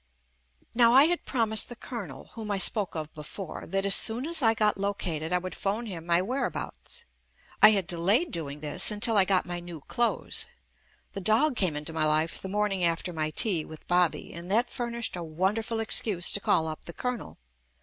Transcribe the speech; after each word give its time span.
Now 0.73 0.93
I 0.93 1.03
had 1.03 1.25
promised 1.25 1.69
the 1.69 1.75
Colonel 1.75 2.31
(whom 2.33 2.49
I 2.49 2.55
JUST 2.55 2.63
ME 2.63 2.65
v 2.65 2.69
spoke 2.71 2.95
of 2.95 3.13
before) 3.13 3.67
that 3.67 3.85
as 3.85 3.93
soon 3.93 4.25
as 4.27 4.41
I 4.41 4.55
got 4.55 4.79
located, 4.79 5.31
I 5.31 5.37
would 5.37 5.53
phone 5.53 5.85
him 5.85 6.07
my 6.07 6.23
whereabouts. 6.23 7.05
I 7.61 7.69
had 7.69 7.85
delayed 7.85 8.31
doing 8.31 8.61
this 8.61 8.89
until 8.89 9.15
I 9.15 9.25
got 9.25 9.45
my 9.45 9.59
new 9.59 9.81
clothes. 9.81 10.47
The 11.13 11.21
dog 11.21 11.55
came 11.55 11.75
into 11.75 11.93
my 11.93 12.05
life 12.05 12.41
the 12.41 12.49
morning 12.49 12.83
after 12.83 13.13
my 13.13 13.29
tea 13.29 13.63
with 13.63 13.87
"Bobby," 13.87 14.33
and 14.33 14.49
that 14.49 14.71
furnished 14.71 15.15
a 15.15 15.23
wonderful 15.23 15.79
excuse 15.79 16.31
to 16.31 16.39
call 16.39 16.67
up 16.67 16.85
the 16.85 16.93
Colonel. 16.93 17.37